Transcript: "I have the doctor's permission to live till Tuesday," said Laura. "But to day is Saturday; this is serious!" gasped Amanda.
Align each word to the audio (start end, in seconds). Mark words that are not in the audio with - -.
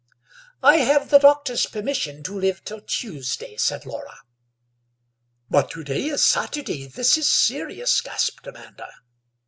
"I 0.63 0.77
have 0.77 1.11
the 1.11 1.19
doctor's 1.19 1.67
permission 1.67 2.23
to 2.23 2.33
live 2.39 2.63
till 2.65 2.81
Tuesday," 2.81 3.55
said 3.57 3.85
Laura. 3.85 4.21
"But 5.47 5.69
to 5.73 5.83
day 5.83 6.05
is 6.07 6.25
Saturday; 6.25 6.87
this 6.87 7.19
is 7.19 7.31
serious!" 7.31 8.01
gasped 8.01 8.47
Amanda. 8.47 8.89